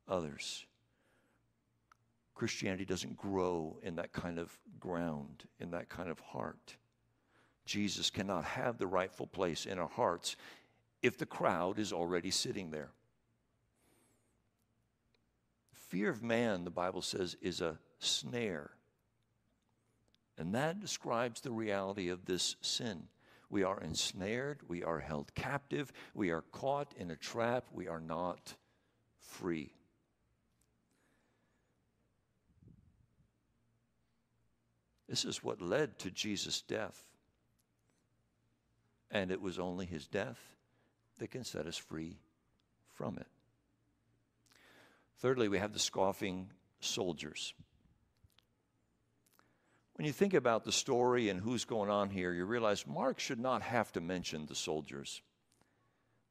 [0.06, 0.64] others.
[2.36, 6.76] Christianity doesn't grow in that kind of ground, in that kind of heart.
[7.66, 10.36] Jesus cannot have the rightful place in our hearts
[11.02, 12.90] if the crowd is already sitting there.
[15.90, 18.70] Fear of man, the Bible says, is a snare.
[20.38, 23.08] And that describes the reality of this sin.
[23.50, 28.00] We are ensnared, we are held captive, we are caught in a trap, we are
[28.00, 28.54] not
[29.18, 29.72] free.
[35.08, 37.02] This is what led to Jesus' death.
[39.10, 40.38] And it was only his death
[41.18, 42.20] that can set us free
[42.94, 43.26] from it.
[45.20, 47.54] Thirdly, we have the scoffing soldiers.
[49.94, 53.38] When you think about the story and who's going on here, you realize Mark should
[53.38, 55.20] not have to mention the soldiers.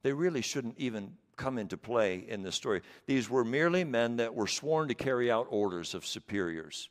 [0.02, 2.82] They really shouldn't even come into play in this story.
[3.06, 6.90] These were merely men that were sworn to carry out orders of superiors.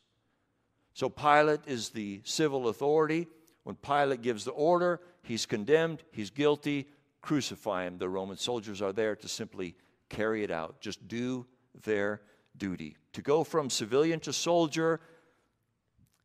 [0.95, 3.27] So Pilate is the civil authority.
[3.65, 6.87] When Pilate gives the order, he's condemned, he's guilty,
[7.23, 7.99] crucify him.
[7.99, 9.75] The Roman soldiers are there to simply
[10.09, 11.45] carry it out, just do
[11.83, 12.23] their
[12.57, 12.97] duty.
[13.15, 15.01] To go from civilian to soldier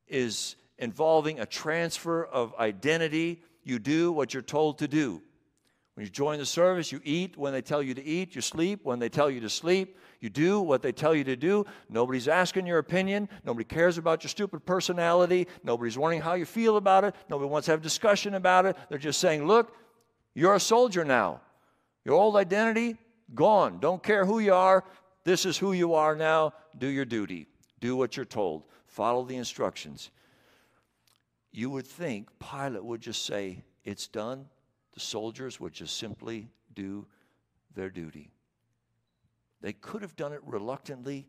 [0.07, 3.41] is involving a transfer of identity.
[3.63, 5.21] You do what you're told to do.
[5.95, 8.79] When you join the service, you eat when they tell you to eat, you sleep
[8.83, 11.65] when they tell you to sleep, you do what they tell you to do.
[11.87, 16.77] Nobody's asking your opinion, nobody cares about your stupid personality, nobody's wondering how you feel
[16.77, 18.75] about it, nobody wants to have discussion about it.
[18.89, 19.75] They're just saying, Look,
[20.33, 21.41] you're a soldier now.
[22.05, 22.97] Your old identity,
[23.35, 23.79] gone.
[23.79, 24.83] Don't care who you are.
[25.23, 26.53] This is who you are now.
[26.77, 27.47] Do your duty.
[27.79, 28.63] Do what you're told.
[28.85, 30.11] Follow the instructions.
[31.51, 34.45] You would think Pilate would just say, It's done.
[34.93, 37.07] The soldiers would just simply do
[37.73, 38.31] their duty.
[39.61, 41.27] They could have done it reluctantly.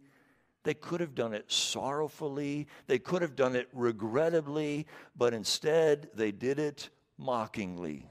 [0.65, 2.67] They could have done it sorrowfully.
[2.87, 8.09] They could have done it regrettably, but instead they did it mockingly.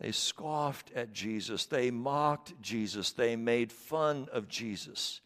[0.00, 1.66] They scoffed at Jesus.
[1.66, 3.12] They mocked Jesus.
[3.12, 5.20] They made fun of Jesus.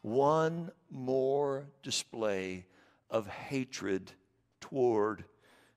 [0.00, 2.64] One more display
[3.10, 4.12] of hatred
[4.60, 5.24] toward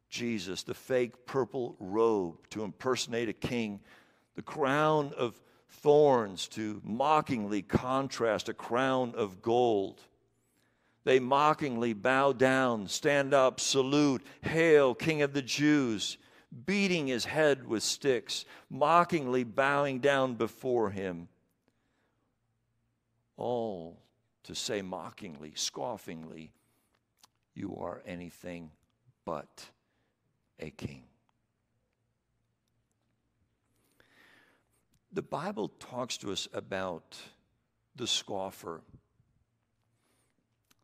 [0.09, 0.63] Jesus.
[0.63, 3.81] The fake purple robe to impersonate a king,
[4.35, 9.99] the crown of thorns to mockingly contrast a crown of gold.
[11.03, 16.17] They mockingly bow down, stand up, salute, Hail, King of the Jews
[16.65, 21.27] beating his head with sticks, mockingly bowing down before him.
[23.37, 23.97] All
[24.43, 26.49] to say mockingly, scoffingly,
[27.53, 28.71] You are anything
[29.25, 29.65] but
[30.59, 31.03] a king.
[35.13, 37.17] The Bible talks to us about
[37.95, 38.81] the scoffer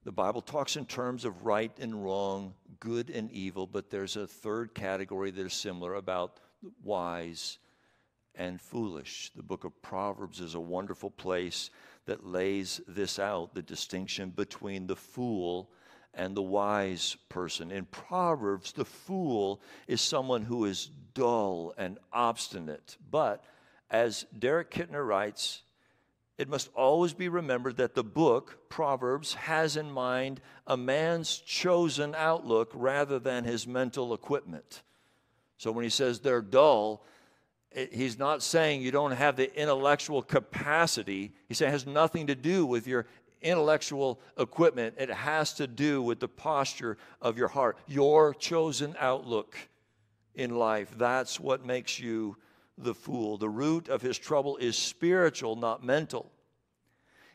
[0.08, 4.28] the Bible talks in terms of right and wrong, good and evil, but there's a
[4.28, 6.40] third category that is similar about
[6.84, 7.58] wise
[8.36, 9.32] and foolish.
[9.36, 11.70] The book of Proverbs is a wonderful place
[12.06, 15.70] that lays this out the distinction between the fool
[16.14, 17.72] and the wise person.
[17.72, 22.98] In Proverbs, the fool is someone who is dull and obstinate.
[23.12, 23.44] But
[23.90, 25.62] as Derek Kidner writes,
[26.38, 32.14] it must always be remembered that the book, Proverbs, has in mind a man's chosen
[32.16, 34.84] outlook rather than his mental equipment.
[35.58, 37.04] So when he says they're dull,
[37.92, 41.34] he's not saying you don't have the intellectual capacity.
[41.48, 43.08] He says it has nothing to do with your
[43.42, 49.56] intellectual equipment, it has to do with the posture of your heart, your chosen outlook
[50.34, 50.92] in life.
[50.98, 52.38] That's what makes you
[52.78, 53.38] the fool.
[53.38, 56.32] The root of his trouble is spiritual, not mental.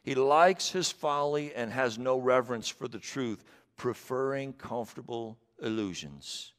[0.02, 3.44] He likes his folly and has no reverence for the truth,
[3.76, 6.52] preferring comfortable illusions.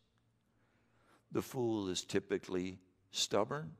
[1.31, 2.79] The fool is typically
[3.11, 3.71] stubborn,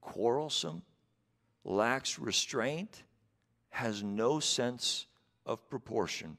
[0.00, 0.82] quarrelsome,
[1.64, 3.02] lacks restraint,
[3.70, 5.06] has no sense
[5.44, 6.36] of proportion.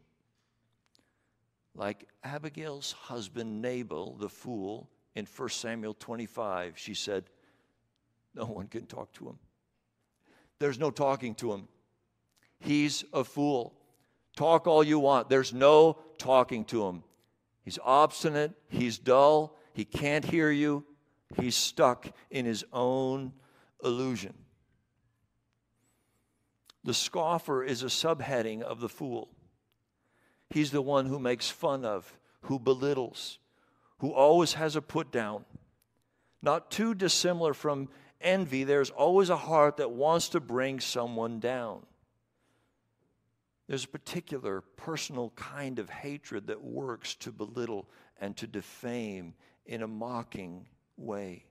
[1.76, 7.26] Like Abigail's husband Nabal, the fool, in 1 Samuel 25, she said,
[8.38, 9.40] no one can talk to him.
[10.60, 11.68] There's no talking to him.
[12.60, 13.74] He's a fool.
[14.36, 15.30] Talk all you want.
[15.30, 17.04] There's no talking to him.
[17.64, 18.54] He's obstinate.
[18.70, 19.58] He's dull.
[19.74, 20.86] He can't hear you.
[21.40, 23.34] He's stuck in his own
[23.84, 24.34] illusion.
[26.84, 29.30] The scoffer is a subheading of the fool.
[30.50, 33.40] He's the one who makes fun of, who belittles,
[34.00, 35.44] who always has a put down.
[36.42, 37.90] Not too dissimilar from
[38.22, 41.86] envy, there's always a heart that wants to bring someone down.
[43.68, 49.34] There's a particular personal kind of hatred that works to belittle and to defame
[49.66, 51.46] in a mocking way.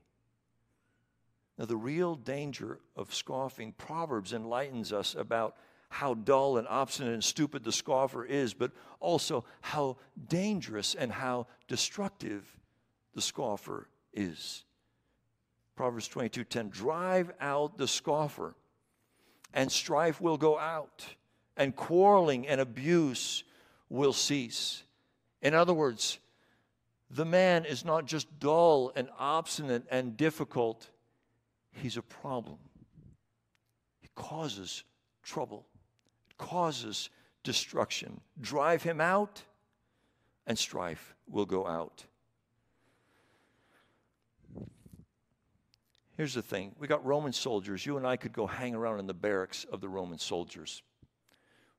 [1.58, 5.56] Now, the real danger of scoffing, Proverbs enlightens us about
[5.88, 9.96] how dull and obstinate and stupid the scoffer is, but also how
[10.28, 12.44] dangerous and how destructive
[13.14, 14.65] the scoffer is.
[15.76, 18.54] Proverbs 22:10 drive out the scoffer
[19.52, 21.06] and strife will go out
[21.56, 23.44] and quarreling and abuse
[23.88, 24.82] will cease.
[25.42, 26.18] In other words,
[27.10, 30.90] the man is not just dull and obstinate and difficult,
[31.70, 32.58] he's a problem.
[34.00, 34.82] He causes
[35.22, 35.66] trouble,
[36.30, 37.10] it causes
[37.44, 38.20] destruction.
[38.40, 39.42] Drive him out,
[40.46, 42.04] and strife will go out.
[46.16, 47.84] Here's the thing we got Roman soldiers.
[47.84, 50.82] You and I could go hang around in the barracks of the Roman soldiers.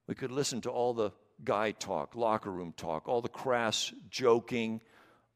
[0.05, 1.11] We could listen to all the
[1.43, 4.81] guy talk, locker room talk, all the crass joking,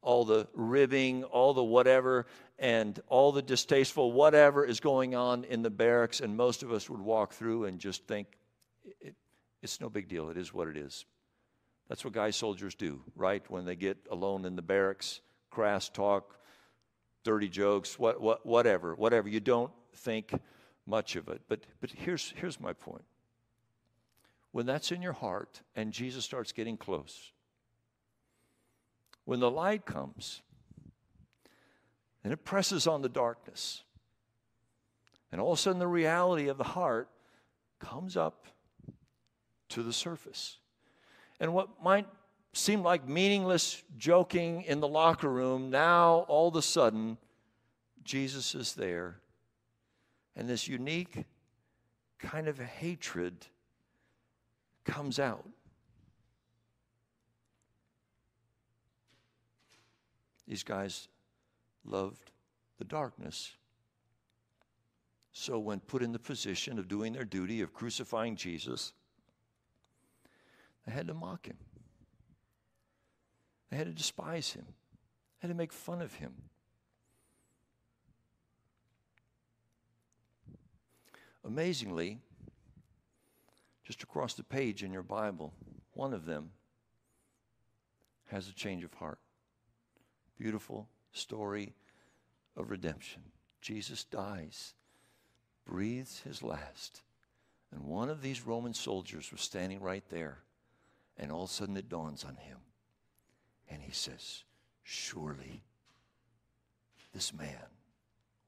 [0.02, 2.26] all the ribbing, all the whatever,
[2.58, 6.20] and all the distasteful whatever is going on in the barracks.
[6.20, 8.28] And most of us would walk through and just think,
[9.00, 9.14] it,
[9.62, 10.30] it's no big deal.
[10.30, 11.04] It is what it is.
[11.88, 13.42] That's what guy soldiers do, right?
[13.50, 16.36] When they get alone in the barracks, crass talk,
[17.24, 19.28] dirty jokes, what, what, whatever, whatever.
[19.28, 20.32] You don't think
[20.86, 21.42] much of it.
[21.48, 23.04] But, but here's, here's my point.
[24.50, 27.32] When that's in your heart and Jesus starts getting close,
[29.24, 30.42] when the light comes
[32.24, 33.82] and it presses on the darkness,
[35.30, 37.08] and all of a sudden the reality of the heart
[37.78, 38.46] comes up
[39.70, 40.58] to the surface.
[41.40, 42.06] And what might
[42.52, 47.16] seem like meaningless joking in the locker room, now all of a sudden,
[48.04, 49.16] Jesus is there.
[50.36, 51.24] And this unique
[52.18, 53.46] kind of hatred
[54.84, 55.48] comes out.
[60.46, 61.08] These guys
[61.84, 62.30] loved
[62.78, 63.52] the darkness.
[65.32, 68.92] So, when put in the position of doing their duty of crucifying Jesus,
[70.84, 71.56] they had to mock him.
[73.72, 74.66] They had to despise him.
[74.68, 76.34] They had to make fun of him.
[81.42, 82.18] Amazingly,
[83.82, 85.54] just across the page in your Bible,
[85.94, 86.50] one of them
[88.30, 89.20] has a change of heart.
[90.38, 91.72] Beautiful story
[92.54, 93.22] of redemption.
[93.62, 94.74] Jesus dies,
[95.64, 97.00] breathes his last,
[97.70, 100.40] and one of these Roman soldiers was standing right there,
[101.16, 102.58] and all of a sudden it dawns on him.
[103.72, 104.44] And he says,
[104.82, 105.62] Surely
[107.14, 107.70] this man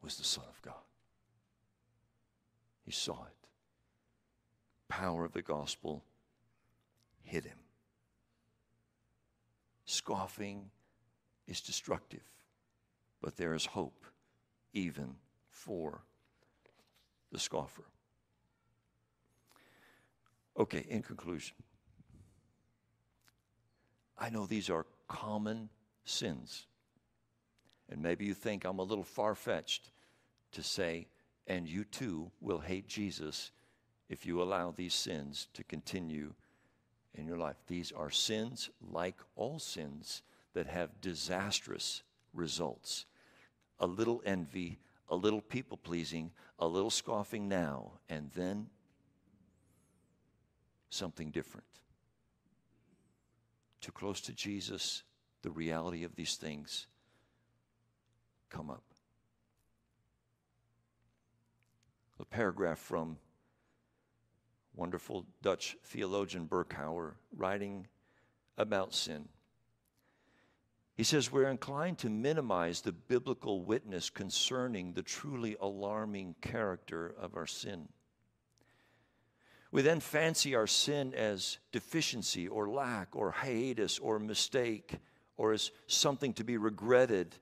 [0.03, 0.75] was the Son of God.
[2.85, 3.45] He saw it
[4.89, 6.05] power of the gospel
[7.23, 7.59] hit him.
[9.87, 10.71] Scoffing
[11.49, 12.23] is destructive,
[13.21, 14.05] but there is hope
[14.73, 15.17] even
[15.49, 16.03] for
[17.33, 17.85] the scoffer.
[20.57, 21.57] Okay, in conclusion,
[24.17, 25.69] I know these are common
[26.05, 26.67] sins.
[27.91, 29.91] And maybe you think I'm a little far fetched
[30.53, 31.09] to say,
[31.47, 33.51] and you too will hate Jesus
[34.09, 36.33] if you allow these sins to continue
[37.15, 37.57] in your life.
[37.67, 40.23] These are sins, like all sins,
[40.55, 42.03] that have disastrous
[42.33, 43.07] results.
[43.81, 44.79] A little envy,
[45.09, 48.69] a little people pleasing, a little scoffing now, and then
[50.91, 51.67] something different.
[53.85, 55.03] Too close to Jesus,
[55.43, 56.87] the reality of these things
[58.49, 58.83] come up.
[62.19, 63.19] A paragraph from
[64.75, 67.87] wonderful Dutch theologian Berkouwer, writing
[68.57, 69.29] about sin.
[70.95, 77.37] He says, We're inclined to minimize the biblical witness concerning the truly alarming character of
[77.37, 77.91] our sin.
[79.75, 85.01] We then fancy our sin as deficiency or lack or hiatus or mistake
[85.37, 87.35] or as something to be regretted,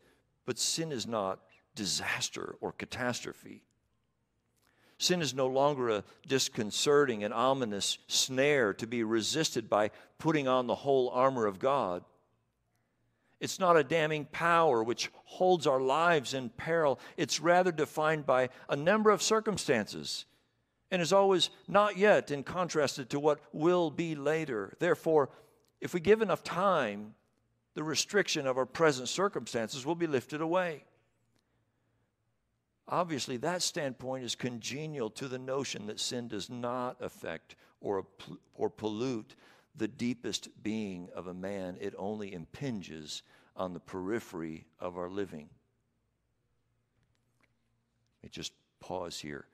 [0.47, 1.41] but sin is not
[1.75, 3.65] disaster or catastrophe.
[4.97, 10.67] Sin is no longer a disconcerting and ominous snare to be resisted by putting on
[10.67, 12.03] the whole armor of God.
[13.41, 16.99] It's not a damning power which holds our lives in peril.
[17.19, 20.25] It's rather defined by a number of circumstances
[20.93, 24.75] and is always not yet in contrasted to what will be later.
[24.79, 25.31] Therefore,
[25.81, 27.15] if we give enough time,
[27.75, 30.85] the restriction of our present circumstances will be lifted away.
[32.87, 38.07] Obviously, that standpoint is congenial to the notion that sin does not affect or,
[38.55, 39.35] or pollute
[39.75, 43.23] the deepest being of a man, it only impinges
[43.57, 45.49] on the periphery of our living.
[48.19, 49.47] Let me just pause here.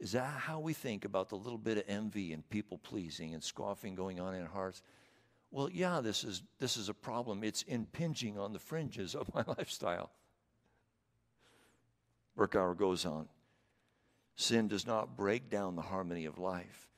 [0.00, 3.44] Is that how we think about the little bit of envy and people pleasing and
[3.44, 4.82] scoffing going on in our hearts?
[5.50, 7.44] Well, yeah, this is, this is a problem.
[7.44, 10.10] It's impinging on the fringes of my lifestyle.
[12.36, 13.28] Berkouwer goes on
[14.36, 16.88] Sin does not break down the harmony of life.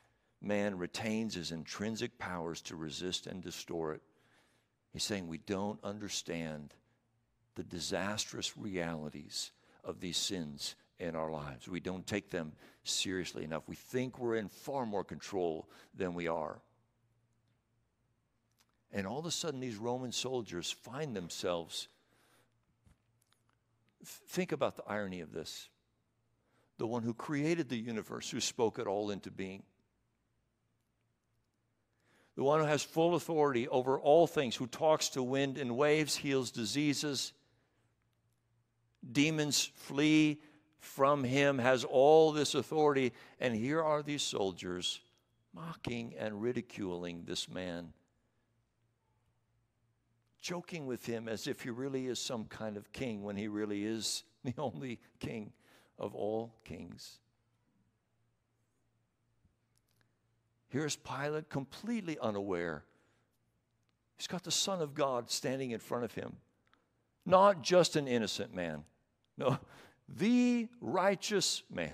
[0.41, 4.03] Man retains his intrinsic powers to resist and distort it.
[4.93, 6.75] He's saying we don't understand
[7.57, 9.51] the disastrous realities
[9.83, 11.69] of these sins in our lives.
[11.69, 12.53] We don't take them
[12.85, 13.69] seriously enough.
[13.69, 16.61] We think we're in far more control than we are.
[18.93, 21.89] And all of a sudden, these Roman soldiers find themselves
[24.05, 25.69] Think about the irony of this.
[26.79, 29.63] The one who created the universe, who spoke it all into being.
[32.35, 36.17] The one who has full authority over all things, who talks to wind and waves,
[36.17, 37.33] heals diseases.
[39.11, 40.41] Demons flee
[40.83, 43.13] from him, has all this authority.
[43.41, 45.01] And here are these soldiers
[45.55, 47.93] mocking and ridiculing this man
[50.43, 53.85] joking with him as if he really is some kind of king when he really
[53.85, 55.53] is the only king
[55.99, 57.21] of all kings.
[60.69, 62.83] Here's Pilate completely unaware.
[64.17, 66.37] He's got the Son of God standing in front of him.
[67.25, 68.85] Not just an innocent man,
[69.39, 69.59] no,
[70.17, 71.93] the righteous man.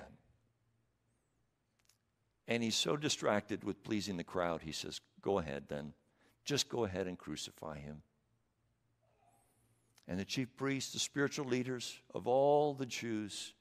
[2.47, 5.93] And he's so distracted with pleasing the crowd, he says, Go ahead then.
[6.45, 8.03] Just go ahead and crucify him
[10.09, 13.53] and the chief priests, the spiritual leaders of all the Jews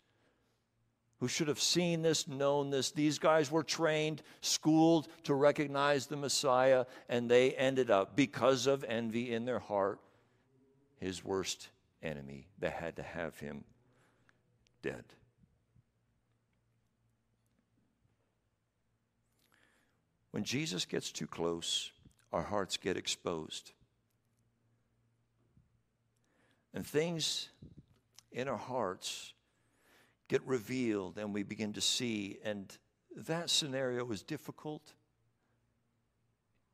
[1.19, 2.91] who should have seen this, known this.
[2.91, 8.83] These guys were trained, schooled to recognize the Messiah, and they ended up, because of
[8.83, 9.99] envy in their heart,
[10.99, 11.69] his worst
[12.01, 12.47] enemy.
[12.59, 13.63] They had to have him
[14.87, 15.03] dead.
[20.31, 21.91] When Jesus gets too close,
[22.31, 23.73] our hearts get exposed.
[26.73, 27.49] And things
[28.31, 29.33] in our hearts
[30.29, 32.37] get revealed and we begin to see.
[32.45, 32.65] And
[33.27, 34.93] that scenario is difficult.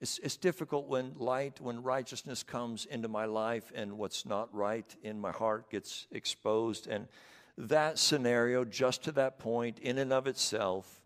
[0.01, 4.95] It's, it's difficult when light, when righteousness comes into my life and what's not right
[5.01, 6.85] in my heart gets exposed.
[6.85, 7.07] And
[7.57, 11.01] that scenario, just to that point, in and of itself,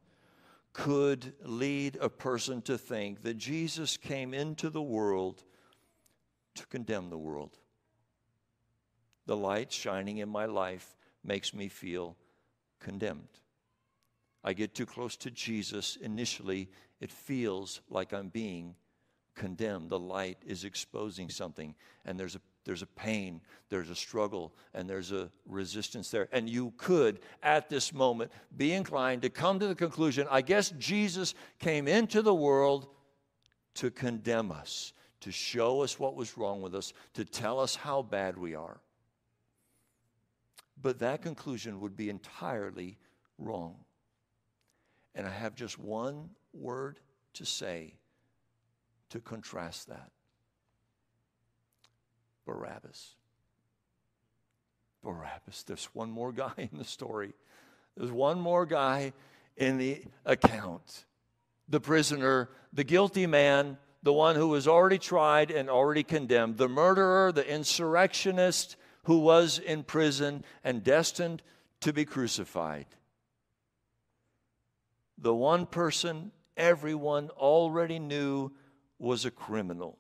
[0.74, 5.44] could lead a person to think that Jesus came into the world
[6.56, 7.58] to condemn the world
[9.28, 12.16] the light shining in my life makes me feel
[12.80, 13.28] condemned.
[14.44, 16.70] I get too close to Jesus, initially,
[17.02, 18.76] it feels like I'm being
[19.36, 19.90] condemned.
[19.90, 21.76] The light is exposing something,
[22.06, 23.40] and there's a there's a pain,
[23.70, 26.28] there's a struggle, and there's a resistance there.
[26.34, 30.72] And you could, at this moment, be inclined to come to the conclusion I guess
[30.72, 32.90] Jesus came into the world
[33.76, 34.92] to condemn us,
[35.22, 38.82] to show us what was wrong with us, to tell us how bad we are.
[40.80, 42.98] But that conclusion would be entirely
[43.38, 43.78] wrong.
[45.16, 47.00] And I have just one word
[47.36, 47.94] to say
[49.10, 50.12] to contrast that
[52.48, 53.14] Barabbas.
[55.04, 55.64] Barabbas.
[55.64, 57.36] There's one more guy in the story.
[57.96, 59.14] There's one more guy
[59.58, 61.06] in the account.
[61.70, 66.70] The prisoner, the guilty man, the one who was already tried and already condemned, the
[66.70, 71.42] murderer, the insurrectionist, who was in prison and destined
[71.82, 72.86] to be crucified.
[75.18, 78.52] The one person everyone already knew
[79.00, 79.98] was a criminal.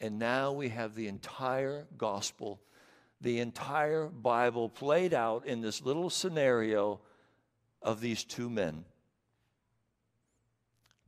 [0.00, 2.60] And now we have the entire gospel,
[3.20, 7.00] the entire Bible played out in this little scenario
[7.82, 8.84] of these two men.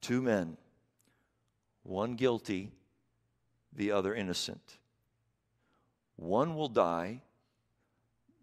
[0.00, 0.56] Two men,
[1.82, 2.72] one guilty,
[3.72, 4.78] the other innocent.
[6.16, 7.22] One will die,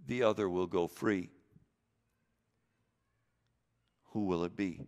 [0.08, 1.30] the other will go free.
[4.12, 4.88] Who will it be?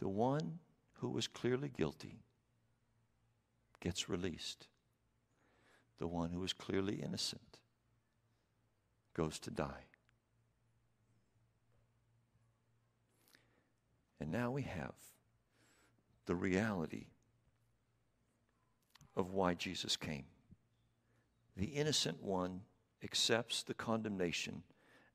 [0.00, 0.58] The one
[0.94, 2.20] who was clearly guilty
[3.80, 4.66] gets released.
[5.98, 7.58] The one who was clearly innocent
[9.14, 9.84] goes to die.
[14.18, 14.94] And now we have
[16.26, 17.06] the reality
[19.16, 20.24] of why Jesus came.
[21.56, 22.62] The innocent one
[23.02, 24.62] accepts the condemnation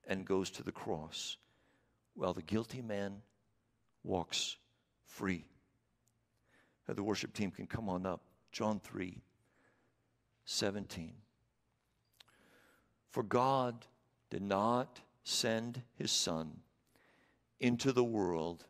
[0.07, 1.37] and goes to the cross,
[2.13, 3.21] while the guilty man
[4.03, 4.57] walks
[5.15, 5.45] free.
[6.87, 8.21] The worship team can come on up.
[8.51, 9.21] John 3
[10.45, 11.13] 17.
[13.09, 13.85] For God
[14.29, 16.59] did not send his Son
[17.59, 18.65] into the world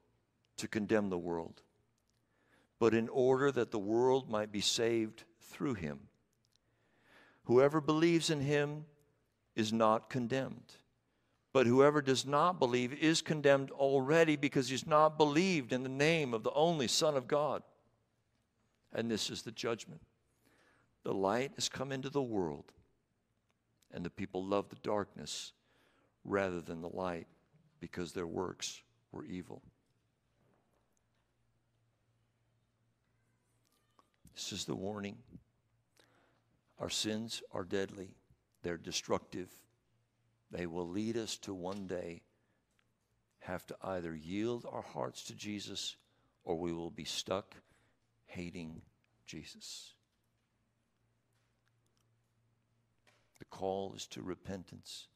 [0.57, 1.61] to condemn the world,
[2.79, 5.99] but in order that the world might be saved through him.
[7.45, 8.85] Whoever believes in him
[9.55, 10.77] is not condemned.
[11.55, 16.33] But whoever does not believe is condemned already because he's not believed in the name
[16.33, 17.63] of the only Son of God.
[18.91, 20.01] And this is the judgment.
[21.03, 22.73] The light has come into the world,
[23.93, 25.53] and the people love the darkness
[26.25, 27.27] rather than the light
[27.79, 28.81] because their works
[29.13, 29.61] were evil.
[34.33, 35.15] This is the warning.
[36.79, 38.09] Our sins are deadly,
[38.61, 39.47] they're destructive.
[40.51, 42.21] They will lead us to one day
[43.45, 45.97] have to either yield our hearts to Jesus
[46.43, 47.55] or we will be stuck
[48.25, 48.81] hating
[49.27, 49.93] Jesus.
[53.39, 55.07] The call is to repentance.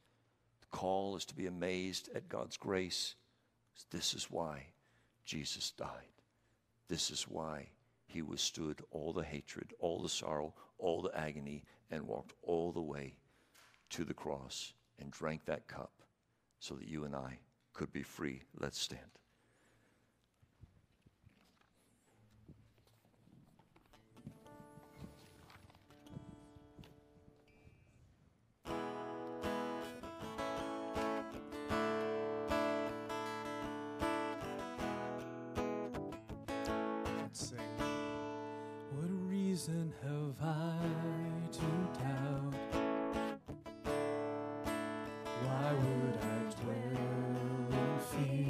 [0.62, 3.16] The call is to be amazed at God's grace.
[3.92, 4.68] This is why
[5.26, 5.88] Jesus died.
[6.88, 7.70] This is why
[8.06, 12.82] he withstood all the hatred, all the sorrow, all the agony, and walked all the
[12.82, 13.16] way
[13.92, 15.92] to the cross and drank that cup
[16.60, 17.40] so that you and I
[17.74, 18.44] could be free.
[18.60, 19.02] Let's stand.
[38.92, 40.99] What reason have I